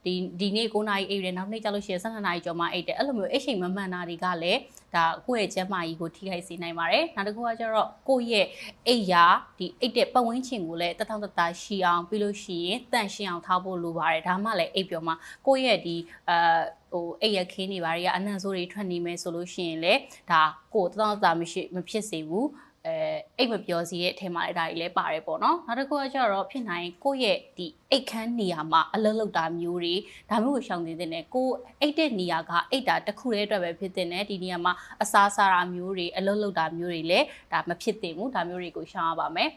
[0.05, 4.61] ဒီဒီနေ့9နာရီအိတ်တယ်နောက်နေ့ကျလို့ရှိရင်12နာရီကျော်မှအိတ်တယ်။အဲ့လိုမျိုးအိတ်ချိန်မမှန်တာတွေကလည်း
[4.95, 8.47] ဒါကိုယ့်ရဲ့ကျန်းမာရေးကိုထိခိုက်စေနိုင်ပါတယ်။နောက်တစ်ခုကကျတော့ ကိုယ့်ရဲ့
[8.89, 9.25] အိတ်ရာ
[9.59, 15.15] ဒီအိတ်တဲ့ပတ်ဝန်းကျင်ကိုလည်းတထောင်တတာရှိအောင်ပြီးလို့ရှိရင်တန့်ရှင်းအောင်ထားဖို့လိုပါတယ်ဒါမှလည်းအိတ်ပြောမှာ
[15.47, 15.97] ကိုယ့်ရဲ့ဒီ
[16.29, 16.61] အာ
[16.93, 20.43] ဟိုအိတ်ရခင်းနေပါတွေကအနံ့ဆိုးတွေထွက်နေမယ်ဆိုလို့ရှိရင်လည်းဒါ
[20.75, 22.47] ကိုယ်တထောင်တတာမရှိမဖြစ်စေဘူး
[22.87, 22.95] အဲ
[23.37, 29.95] အိတ်မပြောစီရဲ့အထက်မှာလည်းဒါတွေလည်းပါတယ်ပေါ့နော်နောက်တစ်ခုကကျတော့ဖြစ်နိုင်ကိုယ့်ရဲ့ဒီအိတ်ခမ်းနေရာမှာအလုပ်လုပ်တာမျိုးတွေ
[30.31, 31.49] ဒါမျိုးကိုရှောင်နေတဲ့နဲ့ကို
[31.81, 39.49] အိတ်တဲ့နေရာကအိတ်တာတစ်ခုတည်းအတွက်ပဲဖြစ်တဲ့နဲ့ဒီနေရာမှာအစားစားတာမျိုးတွေအလုပ်လုပ်တာမျိုးတွေလည်းဒါမဖြစ်သင့်ဘူးဒါမျိုးတွေကိုရှောင်ရပါမယ်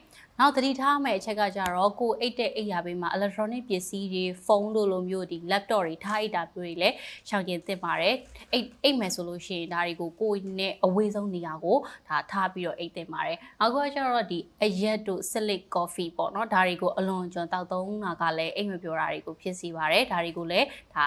[0.44, 6.96] နောက်သတိထားမယ့်အချက်ကကြတော့ကိုအိတ်တဲ့အိတ်ရာဘေးမှာ electronic ပစ္စည်းတွေဖုန်းတို့လိုမျိုးဒီ laptop တွေထားအိတ်တာမျိုးတွေလည်း
[7.30, 8.16] ရှောင်ကျင်သင့်ပါတယ်
[8.54, 11.78] အိတ်အိတ်မယ်ဆိုလို့ရှိရင်ဒါတွေကိုကိုနဲ့အဝေးဆုံးနေရာကို
[12.08, 21.04] ဒါထားပြီးတော့အိတ်သင့်ပါတယ်နောက်ကကျတော့ဒီအရက်တို့ slick coffee ပေါ့နော်ဒါတွေကိုအလွန်ကျွံတောက်သုံးတာကလည်းအိတ်မပြောတာတွေကိုဖြစ်စီပါတယ်ဒါတွေကိုလည်းဒါ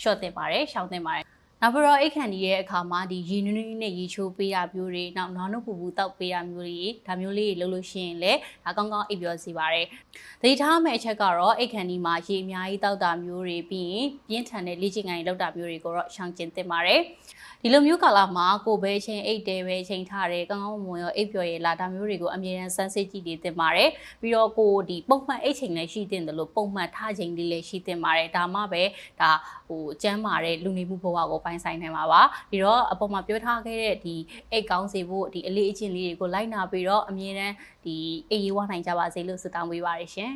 [0.00, 9.86] short တင်ပါတယ်ရှောင်တင်ပါတယ် နောက်ပြီးတော့အိတ်ခန်ဒီရဲ့အခါမှာဒီရေနွေးနွေးနဲ့ရေချိုးပေးတာမျိုးတွေနောက်နောင်နှုတ်ပူပူတောက်ပေးတာမျိုးတွေဒါမျိုးလေးတွေလုပ်လို့ရှိရင်လည်းဒါကောင်းကောင်းအိပ်ပျော်စေပါတယ်။
[10.40, 17.00] သတိထားမယ့်အချက်ကတော့အိတ်ခန်ဒီမှာရေအများကြီးတောက်တာမျိုးတွေပြီးရင်ပြင်းထန်တဲ့လေ့ကျင့်ခန်းတွေလုပ်တာမျိုးတွေကိုတော့ရှောင်ကျဉ်သင့်ပါတယ်။
[17.62, 23.90] ဒီလိုမျိုးကာလမှာကိုပဲချင်းအိတ်တဲပဲချိန်ထားတယ်ကောင်းကောင်းမွန်ရောအိပ်ပျော်ရလာဒါမျိုးတွေကိုအမြဲတမ်းစမ်းစစ်ကြည့်နေသင့်ပါတယ်
[24.20, 28.82] ပြီးတော့ကိုဒီပုံမှန်အိတ်ချိန်လည်းရှိသင့်တယ်လို့ပုံမှန်ထားချိန်လေးလည်းရှိသင့်ပါတယ်ဒါမှပဲ
[29.20, 29.30] ဒါ
[29.68, 34.16] ဟိုကျမ်းမာတဲ့လူနေမှုဘဝကိုပိုင်ဆိုင်နိုင်မှာပါပြီးတော့အပေါ်မှာပြောထားခဲ့တဲ့ဒီ
[34.52, 37.96] အိတ်ကောင်းစေဖို့ဒီအလေးအကျင့်လေးတွေကိုလိုက်နာပြီးတော့အမြဲတမ်းဒီ
[38.30, 40.34] အေးရေးဝနိုင်ကြပါစေလို့ဆုတောင်းပေးပါရရှင်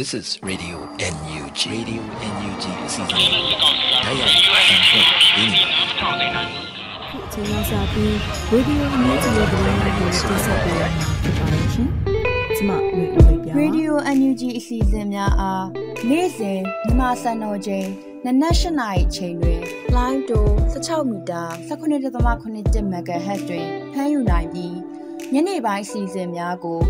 [0.00, 0.78] This is Radio
[1.14, 1.60] NUG.
[1.76, 2.02] Radio
[2.34, 3.28] NUG အစီအစဉ်။
[4.04, 5.62] ဒါရိုက်ဆန်ဖွင့်ပြီးနေ
[6.00, 8.16] ပါခုအချိန်ရောက်စပြီး
[8.50, 11.88] ဝီဒီယိုအမျိုးကြီးရဲ့ဗီဒီယိုကိုတင်ဆက်ပေးရမှာဖြစ်ပါတယ်ရှင်။
[12.56, 15.66] ကျမဝေဝေပြ။ Radio NUG အစီအစဉ်များအား
[16.08, 17.86] နေ့စဉ်မြန်မာစံတော်ချိန်
[18.24, 19.60] နနက်၈နာရီချိန်တွင်
[19.96, 20.38] line to
[20.72, 24.89] 16မီတာ19.8 MHz တွင်ဖမ်းယူနိုင်ပြီး
[25.34, 26.80] ညနေပိုင်းစီစဉ်များကို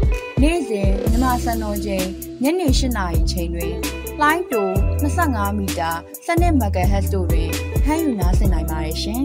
[0.42, 2.06] နေ့စဉ်မြန်မာစံတော်ချိန်
[2.42, 3.74] ညနေ၈နာရီချိန်တွင်
[4.22, 4.68] လိုင်းတို
[5.02, 5.90] 25မီတာ
[6.26, 7.50] 12 MHz တို့တွင်
[7.84, 9.22] ဖမ်းယူနားဆင်နိုင်ပါတယ်ရှင်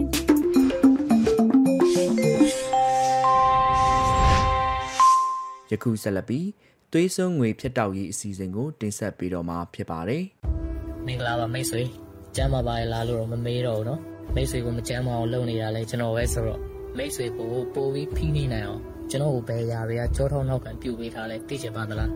[5.70, 6.48] ယခုဆက်လက်ပြီး
[6.92, 10.22] သွေးစွန်းငွေဖြတ်တောက်ရေးအစီအစဉ်ကိုတင်ဆက်ပေးတော့မှာဖြစ်ပါတယ်။
[11.06, 11.82] မင်္ဂလာပါမိတ်ဆွေ။
[12.36, 14.00] ကျမ်းမာပါရဲ့လားလို့တော့မမေးတော့ဘူးနော်။
[14.34, 16.60] မိတ်ဆွေကိုမကျမ်းမာအောင်လုပ်နေတာလဲကျွန်တော်ပဲဆိုတော့
[16.96, 22.10] မိတ်ဆွေကိုပို့ပြီးဖိနေနိုင်အောင် ကျွန်တော်ကိုဘယ်ရာတွေကကြောထောက်နောက်ခံပြုတ်ပေးထားလဲသိချင်ပါသလား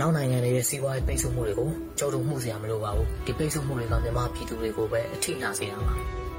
[0.00, 5.94] နောက်နိုင်ငံတွေရဲ့စီးပွားရေးပိတ်ဆို့မှုတွေကိုကျုပ်တို့မှုစရာမလိုပါဘူးဒီပိတ်ဆို့မှုတွေကမြန်မာပြည်သူတွေကိုပဲအထိနာစေတာပါ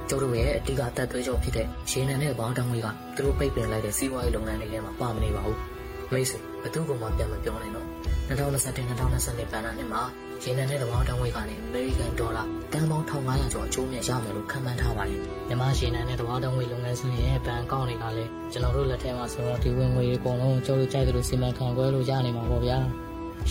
[0.09, 5.59] ကျုပ်တို့ရဲ့အတိကအသက်သွေးကြောဖြစ်တဲ့ရေနံနဲ့ဘောင်းတောင်တွေကသူတို့ပိတ်ပင်လိုက်တဲ့စီးပွားရေးလုပ်ငန်းတွေထဲမှာပါမနေပါဘူး
[6.11, 7.87] မိတ်ဆွေဘသူကမှပြန်မပြောနိုင်တော့
[8.29, 10.01] 2021-2022ဘဏ္ဍာနှစ်မှာ
[10.43, 22.77] ရေနံနဲ့တဘောင်းတောင်ဝေးကနေအမေရိကန်ဒေါ်လာတန်ပေါင်း1500ကျော်အကျိုးမြတ်ရမယ်လို့ခန့်မှန်းထားပါတယ်မြန်မာရေနံနဲ့တဘောင်းတောင်ဝေးလုပ်ငန်းစုရဲ့ဘဏ်အကောင့်တွေကလည်းကျွန်တော်တို့လက်ထဲမှာဆိုတော့ဒီဝင်ငွေအကုန်လုံးကျုပ်တို့ကြိုက်သလိုစီမံခန့်ခွဲလို့ရနေမှာပေါ့ဗျာ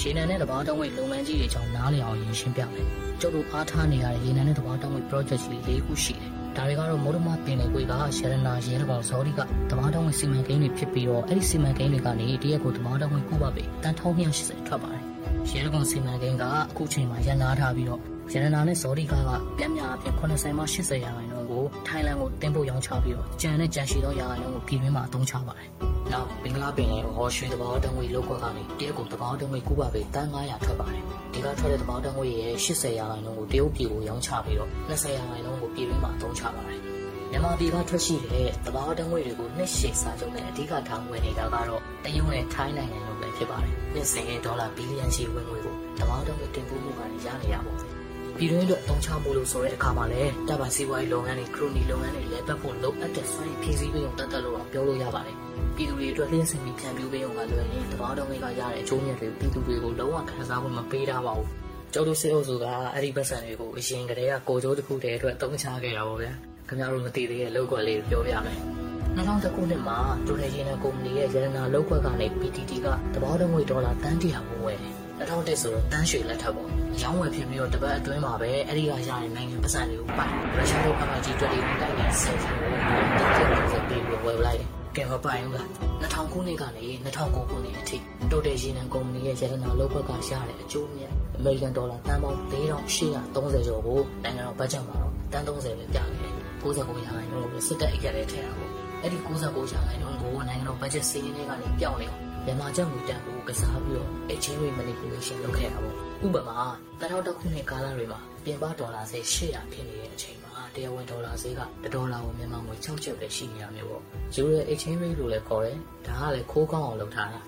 [0.01, 2.87] ရေနံနဲ့တဘာတောင်းဝိတ်လုပ်ငန်းကြီးတွေအကြောင်းနားလည်အောင်ရင်ရှင်းပြမယ်
[3.21, 15.08] ကျုပ်တို့အားထားနေရတဲ့ရေနံနဲ့တဘာတောင်းဝိတ် project ကြီး၄ခုရှိတယ်ဒါတွေကတော့မိုးဒမပင်လေကွေကရှရနာရဲကောင်ဇော်ဒီကတဘာတောင်းဝိတ်စီမံကိန်းတွေဖြစ်ပြီးတော့အဲ့ဒီစီမံကိန်းတွေကနေတရက်ကိုတဘာတောင်းဝိတ်ကူပါပဲတန်1280ထွက်ပါတယ်
[15.51, 18.01] ရဲကောင်စီမံကိန်းကအခုချိန်မှာရန်နာထားပြီးတော့
[18.33, 25.69] ရတနာနဲ့ဇော်ဒီကာကပြန်များအဖြစ်80မှ80ရာခိုင်နှုန်းကိုထိုင်းလန်ကိုတင်ပို့ရောင်းချပြီးတော့ကြံနဲ့ကြံရှိသောရာခိုင်နှုန်းကိုပြည်တွင်းမှာအသုံးချပါတယ်။
[26.13, 36.81] နောက်ဘင်္ဂလားပင်လယ်ဟောရွှေတဘောတံငွေလောက်ကွက်ကနေတရုတ်ကိုတဘောတံငွေကူပါပေတန်း900ထွက်ပါတယ်။ဒီကထွက်တဲ့တဘောတံငွေရဲ့80ရာခိုင်နှုန်းကိုတရုတ်ပြည်ကိုရောင်းချပြီးတော့20ရာခိုင်နှုန်းကိုပြည်တွင်းမှာအသုံးချပါတယ်။
[37.31, 47.93] မြန်မာပြည်ကထွက်ရှိတဲ့တဘောတံငွေတွေကိုနှစ်ရှည်စာချုပ်နဲ့အဓိကထားဝင်နေတာကတော့တရုတ်နဲ့ထိုင်းနိုင်ငံတို့ပဲဖြစ်ပါတယ်။နှစ်စဉ်ဒေါ်လာဘီလီယံရှိဝင်ငွေကိုတဘောတံငွေတင်ပို့မှုကနေရနေရပါဘူး။
[48.39, 55.37] ပြည်တွင်းအတွက်အသုံးချမှုလို့ဆိုတဲ့အခါမှာလည်းတပ်ပါစီးပွားရေးလုပ်ငန်းတွေခရိုနီလုပ်ငန်းတွေလည်းပတ်ဖို့လိုအပ်တဲ့စွမ်းရည်ဖြည့်ဆည်းပေးုံတတ်တတ်လို့အောင်ပြောလို့ရပါတယ်။
[55.77, 61.49] ပြည်သူတွေအတွက်လင်းစင်ပြီးဖြန့်ဖြူးပေးုံကလွယ်ရင်တဘောတော်တွေကရတဲ့အကျိုးမြတ်တွေပြည်သူတွေကိုလုံးဝခံစားဖို့မပေးတာပါဘူး။
[61.93, 66.35] ကျောက်တို့စေအုပ်စုကအဲ့ဒီပတ်စံတွေကိုအရင်ကတည်းကကိုကျိုးတစ်ခုတည်းအတွက်အသုံးချခဲ့တာပေါ့ဗျာ။
[66.69, 68.59] ခင်ဗျားတို့မသိသေးတဲ့လောက်ကွက်လေးပြောပြမယ်။
[69.17, 76.69] 2000ခုနှစ်မှာဒိုနေဂျင်နယ်ကုမ္ပဏီရဲ့ရတနာလောက်ကွက်ကနေ PTT ကတဘောတော်ငွေဒေါ်လာတန်းတရာဝင်ဝယ်တယ်။2010ဆိုတော့တန်းရွှေလက်ထပ်ပေါ့။
[77.03, 82.71] ရောင်းဝယ်ဖြစ်ပြီးတော့တပတ်အတွင်းမှာပဲအဲ့ဒီကရတဲ့နိုင်ငံပတ်စံတွေကိုပိုက်ရုရှားတို့အမကြီးတွေ့တဲ့နိုင်ငံဆယ်စီကို
[83.19, 85.69] တက်တက်ပြီးဝယ်လိုက်တယ်။ကဲမပိုင်ဘူးလား
[86.03, 87.97] 2000ခုနှစ်ကနေ2009ခုနှစ်အထိ
[88.31, 96.28] တိုတယ်ရေနံကုမ္ပဏီရဲ့ရတနာလောက်ဘက်ကရတဲ့အကျိုးမြတ်အမေရိကန်ဒေါ်လာတန်ပေါင်း4830ကျော်ကိုနိုင်ငံတော်ဘတ်ဂျက်မှာတော့တန်30ပဲပြခဲ့တယ်
[96.63, 105.95] 69ရာခိုင်နှုန်းကိုစစ်တပ်အရက်ထဲထည့်တာပေါ့အဲ့ဒီ69ရာခိုင်နှုန်းကိုနိုင်ငံတော်ဘတ်ဂျက်စီးရင်တွေကနေပြောင်းနေအောင်မြန်မာကျပ်ငွေတန်ဖိုးကစားပြီးတော့ exchange rate manipulation လုပ်ခဲ့တာပေါ့
[106.27, 106.59] ဥပမာ
[107.01, 111.61] 2000ခုနှစ်ကာလတွေမှာပြင်ပဒေါ်လာဈေး800ဖြစ်နေတဲ့အချိန်မှာတရားဝင်ဒေါ်လာဈေးက
[111.95, 114.03] ဒေါ်လာကိုမြန်မာငွေ6ကျပ်ပဲရှိနေရမျိုးပေါ့
[114.37, 117.41] euro exchange rate လို့လည်းခေါ်တယ်ဒါကလည်းခိုးကောင်းအောင်လုပ်ထားတာ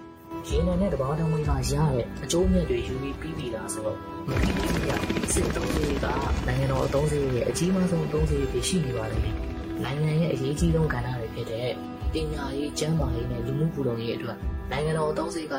[0.48, 4.90] ရင်းနဲ့တဘာတံငွေကရတဲ့အကျိုးမြတ်တွေယူပြီးပြီးပြီလားဆိုတော့မပြီးဘူးရ
[5.32, 6.06] စစ်တုံးတွေက
[6.46, 9.22] နိုင်ငံတော်အသုံးစရိတ်ရဲ့အကြီးမားဆုံးအသုံးစရိတ်တွေရှိနေပါတယ်
[9.84, 11.70] နိုင်ငံရဲ့အရေးကြီးဆုံးကဏ္ဍတွေဖြစ်တဲ့
[12.12, 14.36] ပညာရေးကျန်းမာရေးနဲ့လူမှုပူလုံရေးအတွက်
[14.70, 15.54] နိုင်ငံတော်အသုံးစရိတ်က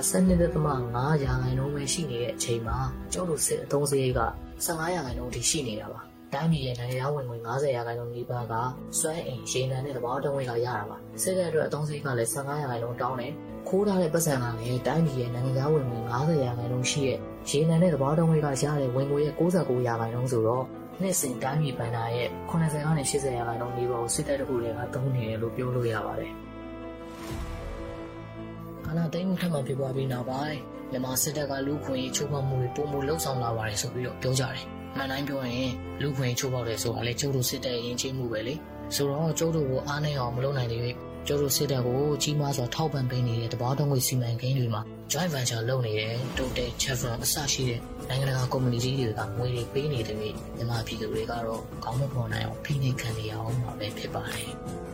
[0.55, 2.77] 12.5ရာခိုင်နှုန်းပဲရှိနေတဲ့အချိန်မှာ
[3.13, 4.21] ကျောင်းတို့စစ်အသုံးစရိတ်က
[4.65, 8.54] 15ရာခိုင်နှုန်းထိရှိနေတာပါ တိုင်းပြည်ရဲ့နိုင်ငံသားဝင်ငွေ90ရာခိုင်နှုန်းနီးပါးက
[9.00, 13.34] စွမ်းအင်ရေနံနဲ့သဘာဝတံငွေကရတာပါစစ်တဲ့အတွက်အသုံးစရိတ်ကလည်း15ရာခိုင်နှုန်းတောင်းတယ်
[13.67, 17.17] ခိုးထားတဲ့ပတ်စံကလည်းတိုင်းပြည်ရဲ့နိုင်ငံသားဝင်ငွေ90ရာခိုင်နှုန်းရှိရဲ့
[17.50, 20.65] ရေနံနဲ့သဘာဝတံငွေကရတဲ့ဝင်ငွေရဲ့69ရာခိုင်နှုန်းဆိုတော့
[21.02, 26.32] နှစ်စဉ်တိုင်းပြည်ဘဏ္ဍာရဲ့80ကနေ80ရာခိုင်နှုန်းနီးပါးကိုစစ်တပ်တခုတွေကသုံးနေတယ်လို့ပြောလို့ရပါတယ်
[28.88, 30.58] အာနာသိန်းမှုထပ်မံဖြစ်ပွားပြီးနောက်ပိုင်း
[30.91, 38.54] မြန်မာစစ်တပ်ကလူခွင့်ရေးချိုးဖောက်မှုတွေပုံမလှုပ်ဆောင်လာပါတယ်ဆိုပြီးတော့ပြောကြတယ်။ မှန်တိုင်းပြောရင်လူခွင့်ရေးချိုးဖောက်တယ်ဆိုတာလေကျုပ်တို့စစ်တပ်ရဲ့ရင်ချင်းမှုပဲလေ။
[38.95, 40.95] ဆိုတော့ကျုပ်တို့ကိုအားနဲ့အောင်မလုပ်နိုင်သေးဘူး။
[41.27, 50.25] ကျုပ်တို့စစ်တပ်ကိုကြီးမားစွာထောက်ပံ့ပေးနေတဲ့တဘာတော်ငွေစီမံကိန်းတွေမှာ joint venture လုပ်နေတဲ့ Total Chevron အစရှိတဲ့နိုင်ငံတကာကုမ္ပဏီကြီးတွေကငွေတွေပေးနေတဲ့မြ
[50.62, 54.51] န်မာပြည်သူတွေကတော့ကောင်းမပေါ်နိုင်အောင်ဖိနှိပ်ခံနေရအောင်မှာပဲဖြစ်ပါတယ်။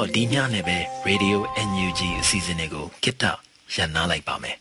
[0.00, 3.24] တော့ဒီညနဲ့ပဲ Radio NUG အစီအစဉ်လေးကိုကိတ္တ
[3.74, 4.56] ရန်နာလိုက်ပါမယ်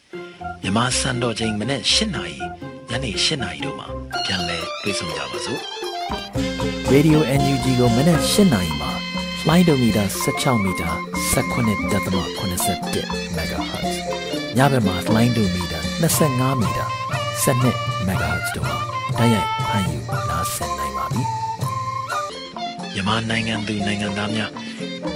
[0.64, 2.38] မြမစံတော်ချိန်မနေ့၈နာရီ
[2.90, 3.88] ညနေ၈နာရီတို့မှာ
[4.26, 5.62] ပြန်လည်တွေ့ဆုံကြပါစို့
[6.94, 8.92] Radio NUG ကိုမနက်၈နာရီမှာ
[9.48, 10.90] လိုင်းဒိုမီတာ16မီတာ
[11.34, 13.94] 19.87 MHz
[14.58, 15.80] ညဘက်မှာလိုင်းဒိုမီတာ
[16.20, 16.86] 25မီတာ
[17.44, 18.78] 12 MHz တို့မှာ
[19.20, 20.00] တိုက်ရိုက်ဖမ်းယူ
[20.30, 21.24] နားဆင်နိုင်ပါပြီ
[22.94, 24.52] မြမနိုင်ငံသူနိုင်ငံသားများ